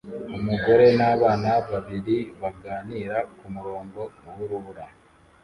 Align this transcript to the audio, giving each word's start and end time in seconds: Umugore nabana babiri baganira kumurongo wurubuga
Umugore 0.37 0.85
nabana 0.97 1.51
babiri 1.69 2.17
baganira 2.41 3.17
kumurongo 3.37 4.01
wurubuga 4.35 4.83